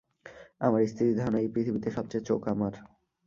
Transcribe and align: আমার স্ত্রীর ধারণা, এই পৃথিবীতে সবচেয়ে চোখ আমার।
আমার 0.61 0.81
স্ত্রীর 0.87 1.17
ধারণা, 1.17 1.39
এই 1.39 1.49
পৃথিবীতে 1.53 1.89
সবচেয়ে 1.91 2.27
চোখ 2.29 2.41
আমার। 2.47 2.73